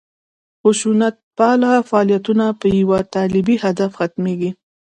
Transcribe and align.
خشونتپاله 0.61 1.71
فعالیتونه 1.89 2.45
په 2.59 2.67
یوه 2.79 2.99
طالبي 3.13 3.55
هدف 3.65 3.91
ختمېږي. 3.99 4.51